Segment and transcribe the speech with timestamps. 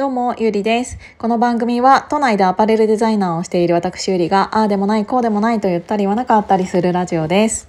[0.00, 0.96] どうも、ゆりです。
[1.18, 7.68] この番組は、都内でアパレルデザイナーをしている私ゆりが、ああでもない、こうでもないと言ったり言わなかったりするラジオです。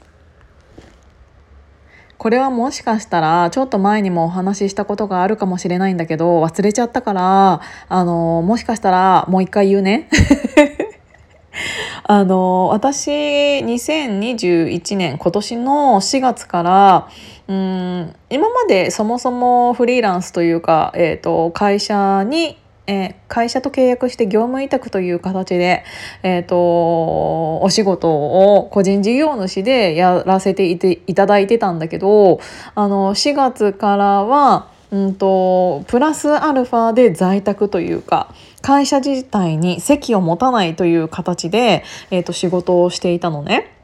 [2.17, 7.59] これはもしかしたら、ちょっと前にもお話ししたことがあるかもしれないんだけど、忘れちゃったから、
[7.89, 10.07] あの、もしかしたら、もう一回言うね。
[12.03, 17.09] あの私2021年今年の4月から
[17.47, 25.83] うん今までそもそもフリーランスというか、えー、と会社に、え会社と契約して業務委託という形で、
[26.23, 32.39] えー、とお仕事を個人事業主でやらせていていただいてたんだけど
[32.73, 43.77] あの4月からはうんとプラスアルファで在宅というか会社自体に席を持たないという形で、えー、と仕事をしていたのね。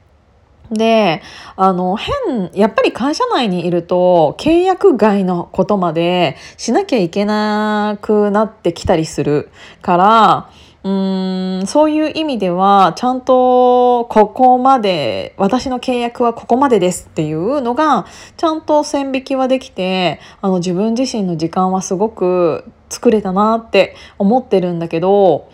[0.70, 1.22] で
[1.56, 9.50] あの変やっぱり会社内にいると契約外のことまでしなきゃいけなくなってきたりする
[9.82, 10.50] から
[10.88, 18.06] うーんそういう意味ではちゃんとここまで私の契約はここまでですっていうのが
[18.38, 25.50] ちゃんと線引きはできてあの自分自身の時間はすごく作れたなって思ってるんだけど。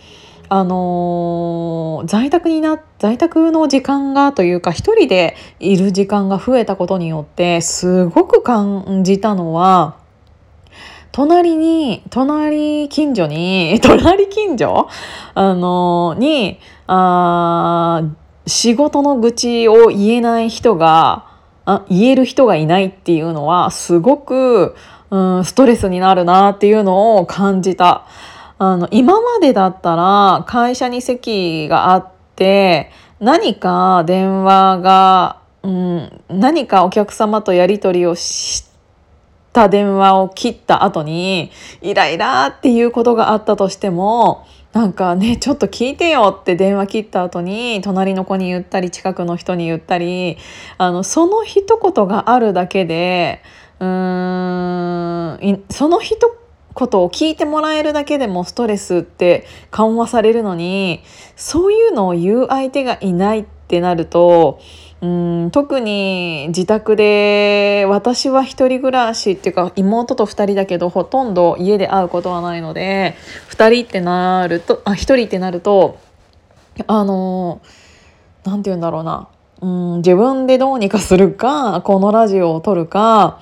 [0.50, 9.96] あのー在宅にな在宅の時間がというか一人でいる時間が増えたことによってすごく感じたのは
[11.14, 14.90] 隣に隣近所に 隣近所？
[15.36, 18.02] あのにあ
[18.48, 21.26] 仕事の愚痴を言えない人が
[21.66, 24.76] あ言える人がいないっていうのはすごく、
[25.12, 28.06] うん、ストレスになるなっていうのを感じた。
[28.58, 38.73] あの今までだったら会社に席があって何か電話が、うん、何かお客様とやり取りをして
[39.54, 41.52] た電話を切った後に
[41.82, 50.38] イライラっていうことがあったとしてもなんかねちょっと聞いてよって電話切った後に隣の子に言ったり近くの人に言ったり
[50.80, 53.44] あのその一言があるだけで
[53.80, 56.36] うーんその一
[56.76, 61.04] 言を聞いてもらえるだけでもストレスって緩和されるのに
[61.36, 64.60] そういうのを言う相手がいないってなると
[65.04, 65.06] う
[65.48, 73.16] ん特に自宅で私は一人暮らしっていうか妹と2人だけどほとんど家で会うことはないので
[73.50, 76.00] 2人ってなるとあ1人ってなると
[76.88, 77.62] あの
[78.46, 79.28] 何て言うんだろうな。
[79.62, 83.40] うん自分でどうにかするかこのラジオを撮るか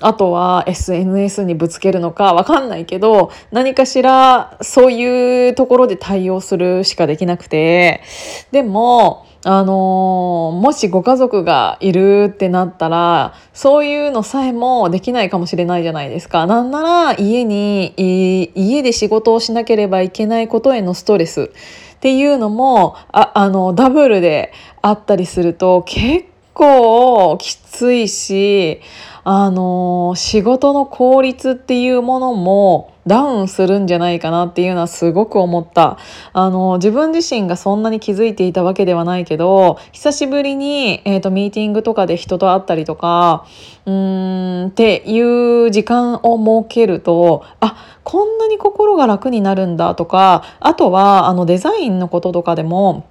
[0.00, 8.02] あとは SNS にぶつけるのかわかんないけど何かしらそういうところで対応するしかできなくて。
[8.50, 16.48] でもあのもしご家族がいるってなったらそういうのさえもできないかもしれないじゃないですか。
[16.48, 21.52] なんなら家に家で仕事をしなければいけないことへのストレス
[21.96, 24.52] っていうのもああのダブルで
[24.82, 26.24] あったりすると結
[26.56, 28.80] 構きついし
[29.24, 35.98] あの仕事の効率っていうものもダウンするんじゃないかなっていうのはすごく思った。
[36.32, 43.46] あの自分自身がそんなに気づいていたわけではないけど久しぶりに、えーと、ミーティングとかで人と会ったりとか
[43.84, 53.06] うーんっていう時間を設けるとあこんなに心が楽になるんだとかあとはあのデザインのこととかでも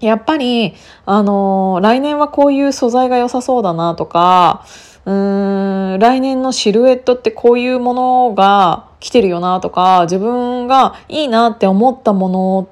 [0.00, 0.74] やっぱり
[1.06, 4.64] あの来年はこういう素材が良さそうだなとか
[5.06, 12.68] うーん来年のシルエットってこういうものが来てるよなとか自分がいいなって思ったもの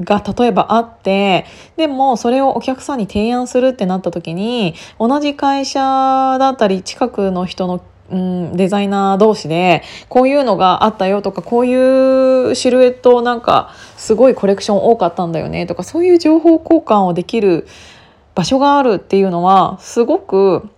[0.00, 5.80] が例えばあってでもそれをお客さんに提案するってなった時に同じ会社
[6.38, 17.66] だったり近くの人のうん、デザイナー同士でこういうのがあったよとかこういうシルエットなんかすごいコレクション多かったんだよねとかそういう情報交換をできる
[18.34, 20.68] 場所があるっていうのはすごく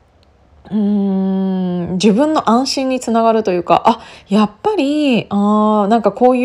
[0.71, 6.45] うん自分の安心につながるというかあやっぱりあなんかこうい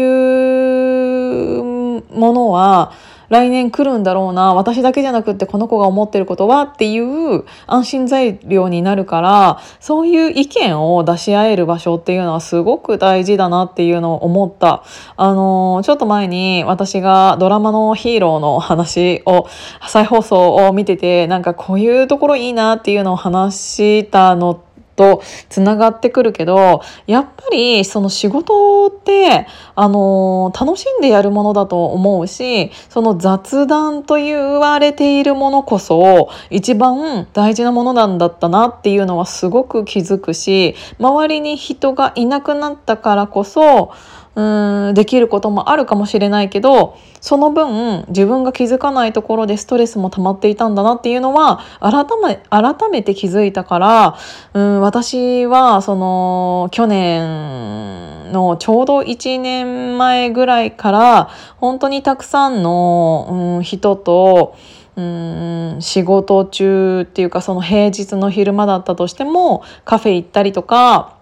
[1.59, 2.93] うものは
[3.33, 14.83] 来年来るんだろうな私だけじゃなくってこの子が思ってることはっていう安心材料になるからそういう意見を出し合える場所っていうのはすごく大事だなっていうのを思った。
[15.17, 19.47] あのちょっと前に私がドラマのヒーローの話を
[19.87, 43.93] 再放送を見ててなんかこういうところいいなっていうのを話したのってとつながってくるけどやっぱりその仕事ってあの楽しんでやるものだと思うしその雑談と言われているものこそ一番大事なものなんだったなっていうのはすごく気づくし周りに人がいなくなったからこそ
[44.35, 54.17] うんできることもあるかもしれないけどその分自分が気づかないところでストレスも溜まっていたんだなっていうのは改め改めて気づいたから
[54.53, 64.55] うん私はその去年のちょうど1年前ぐらいから本当にたくさんの、うん、人と
[64.95, 71.17] うん仕事中っていうかその平日の昼間だったとしてもカフェ行ったりとか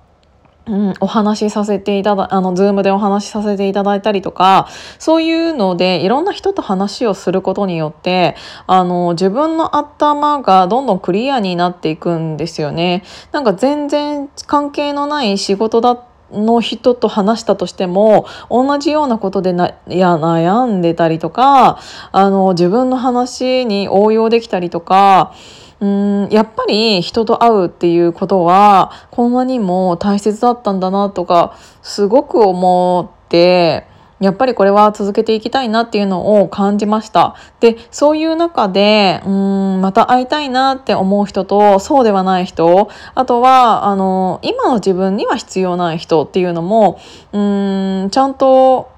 [0.68, 4.68] うん、お話しさせていただあのズームでお話しさせていただいたりとか
[5.00, 8.36] そういうのでいろんな人と話をすることによって
[8.68, 13.04] あの自分の頭がどんどんクリアになっていくんですよね。
[13.31, 21.80] なんか全然関係のない仕事だの人と話したとしても同じようなことでなや悩んでたりとか
[22.12, 25.34] あの自分の話に応用できたりとか
[25.81, 33.88] うんやっぱり人と会うっていうことはこんなにも大切だったんだなとかすごく思って
[34.22, 37.36] やっぱりこれは続けていきたいなっていうのを感じました。
[37.60, 47.00] で、そういう中で、うん、また会いたいなって思う人と、そうではない人、あとは、あの、今の自分には必要ない人っていうのも、
[47.33, 48.91] うん、ちゃんと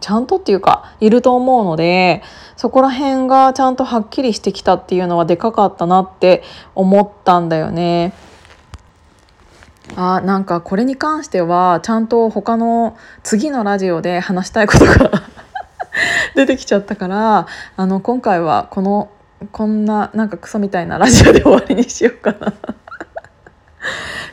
[0.00, 2.22] ちゃんとっていうかいると思うので
[2.56, 6.42] そこら辺がちゃんとはっきりしてきたっていうのはでかかったなって
[6.74, 8.12] 思ったんだよね。
[9.96, 15.10] あなんかこれに関してはちゃんと他の次のラジオで話したいことが
[16.36, 17.46] 出てきちゃったから
[17.76, 19.08] あの今回はこの
[19.50, 22.52] こんななんかクソみたいなラジオで終わりにしようかな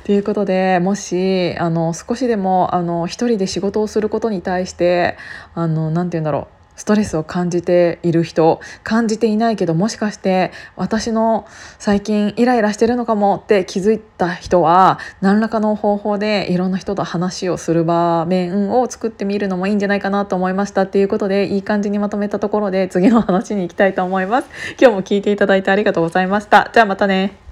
[0.07, 5.17] ということでもしあの少しでもあの一人で仕事をすることに対して
[5.53, 11.45] あのなて言うんだろうストレスを感じている人感じていないけどもしかして私の
[11.77, 24.47] 最近イライラしてるのかもって気づいた人は何らかの方法でいろんな人と話をする場面を作ってみるのもいいんじゃないかなと思いましたっていうことでいい感じにまとめたところで次の話に行きたいと思います。
[24.79, 26.71] 今日も聞いていただいてありがとうございました。
[26.73, 27.46] じゃあまたね。